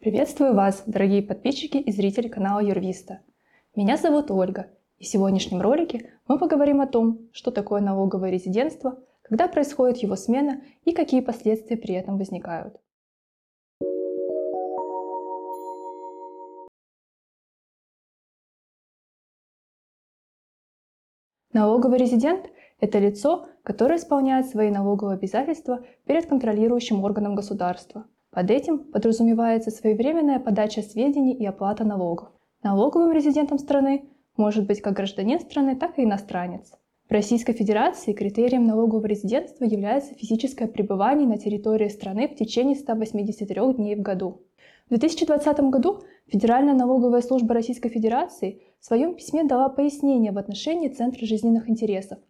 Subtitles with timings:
[0.00, 3.20] Приветствую вас, дорогие подписчики и зрители канала Юрвиста.
[3.76, 8.98] Меня зовут Ольга, и в сегодняшнем ролике мы поговорим о том, что такое налоговое резидентство,
[9.20, 12.80] когда происходит его смена и какие последствия при этом возникают.
[21.52, 22.48] Налоговый резидент–
[22.80, 28.06] это лицо, которое исполняет свои налоговые обязательства перед контролирующим органом государства.
[28.32, 32.28] Под этим подразумевается своевременная подача сведений и оплата налогов.
[32.62, 34.04] Налоговым резидентом страны
[34.36, 36.72] может быть как гражданин страны, так и иностранец.
[37.08, 43.74] В Российской Федерации критерием налогового резидентства является физическое пребывание на территории страны в течение 183
[43.74, 44.42] дней в году.
[44.86, 50.88] В 2020 году Федеральная налоговая служба Российской Федерации в своем письме дала пояснение в отношении
[50.88, 52.20] Центра жизненных интересов.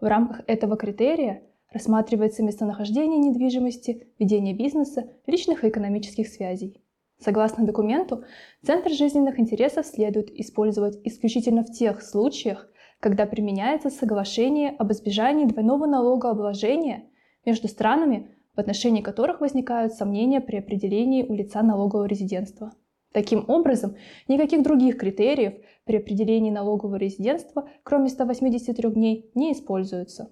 [0.00, 6.80] В рамках этого критерия рассматривается местонахождение недвижимости, ведение бизнеса, личных и экономических связей.
[7.20, 8.24] Согласно документу,
[8.64, 12.68] Центр жизненных интересов следует использовать исключительно в тех случаях,
[13.00, 17.04] когда применяется соглашение об избежании двойного налогообложения
[17.44, 22.72] между странами, в отношении которых возникают сомнения при определении у лица налогового резидентства.
[23.12, 23.96] Таким образом,
[24.28, 30.30] никаких других критериев при определении налогового резидентства, кроме 183 дней, не используются.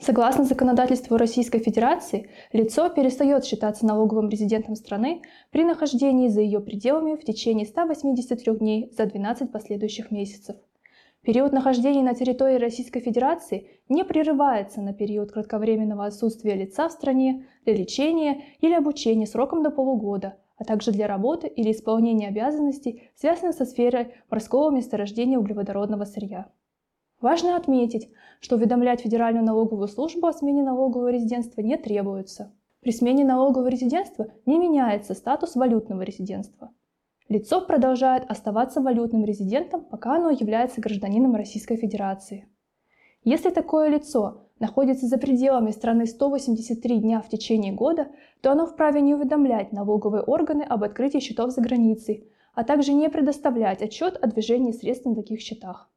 [0.00, 5.20] Согласно законодательству Российской Федерации, лицо перестает считаться налоговым резидентом страны
[5.50, 10.56] при нахождении за ее пределами в течение 183 дней за 12 последующих месяцев.
[11.20, 17.46] Период нахождения на территории Российской Федерации не прерывается на период кратковременного отсутствия лица в стране
[17.66, 23.54] для лечения или обучения сроком до полугода, а также для работы или исполнения обязанностей, связанных
[23.54, 26.46] со сферой морского месторождения углеводородного сырья.
[27.20, 32.52] Важно отметить, что уведомлять Федеральную налоговую службу о смене налогового резидентства не требуется.
[32.80, 36.70] При смене налогового резидентства не меняется статус валютного резидентства.
[37.28, 42.48] Лицо продолжает оставаться валютным резидентом, пока оно является гражданином Российской Федерации.
[43.22, 48.08] Если такое лицо находится за пределами страны 183 дня в течение года,
[48.40, 53.10] то оно вправе не уведомлять налоговые органы об открытии счетов за границей, а также не
[53.10, 55.90] предоставлять отчет о движении средств на таких счетах.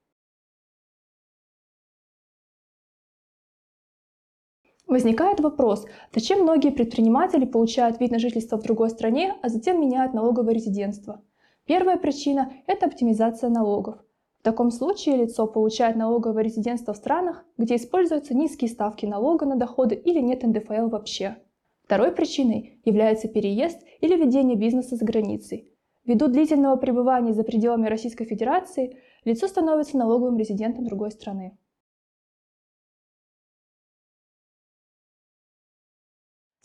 [4.94, 10.14] Возникает вопрос, зачем многие предприниматели получают вид на жительство в другой стране, а затем меняют
[10.14, 11.24] налоговое резидентство?
[11.66, 13.96] Первая причина– это оптимизация налогов.
[14.42, 19.56] В таком случае лицо получает налоговое резидентство в странах, где используются низкие ставки налога на
[19.56, 21.38] доходы или нет НДФЛ вообще.
[21.86, 25.74] Второй причиной является переезд или ведение бизнеса за границей.
[26.06, 31.58] Ввиду длительного пребывания за пределами Российской Федерации лицо становится налоговым резидентом другой страны.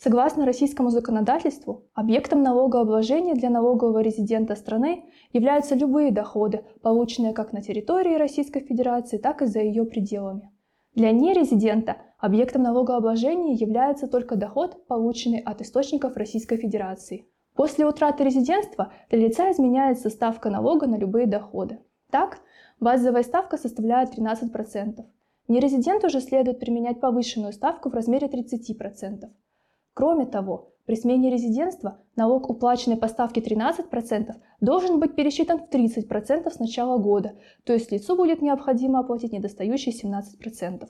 [0.01, 7.61] Согласно российскому законодательству, объектом налогообложения для налогового резидента страны являются любые доходы, полученные как на
[7.61, 10.53] территории Российской Федерации, так и за ее пределами.
[10.95, 17.27] Для нерезидента объектом налогообложения является только доход, полученный от источников Российской Федерации.
[17.53, 21.79] После утраты резидентства для лица изменяется ставка налога на любые доходы.
[22.09, 22.39] Так,
[22.79, 25.03] базовая ставка составляет 13%.
[25.49, 29.29] Нерезиденту же следует применять повышенную ставку в размере 30%.
[29.99, 36.49] Кроме того, при смене резидентства налог, уплаченный по ставке 13%, должен быть пересчитан в 30%
[36.49, 37.33] с начала года,
[37.65, 40.87] то есть лицу будет необходимо оплатить недостающие 17%.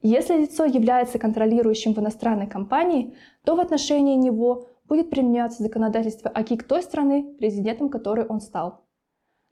[0.00, 6.62] Если лицо является контролирующим в иностранной компании, то в отношении него будет применяться законодательство АКИК
[6.62, 8.84] той страны, резидентом которой он стал.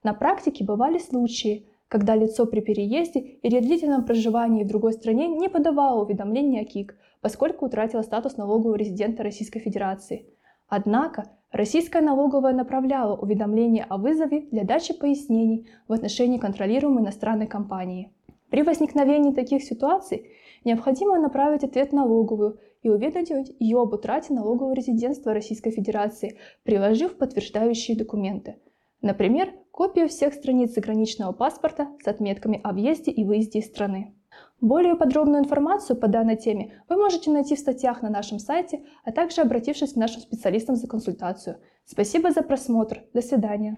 [0.05, 5.49] На практике бывали случаи, когда лицо при переезде или длительном проживании в другой стране не
[5.49, 10.27] подавало уведомления о КИК, поскольку утратило статус налогового резидента Российской Федерации.
[10.67, 18.11] Однако российская налоговая направляла уведомление о вызове для дачи пояснений в отношении контролируемой иностранной компании.
[18.51, 20.33] При возникновении таких ситуаций
[20.65, 27.97] необходимо направить ответ налоговую и уведомить ее об утрате налогового резидентства Российской Федерации, приложив подтверждающие
[27.97, 28.57] документы.
[29.05, 34.15] Например, копию всех страниц заграничного паспорта с отметками о въезде и выезде из страны.
[34.63, 39.13] Более подробную информацию по данной теме вы можете найти в статьях на нашем сайте, а
[39.13, 41.59] также обратившись к нашим специалистам за консультацию.
[41.85, 43.03] Спасибо за просмотр.
[43.13, 43.77] До свидания.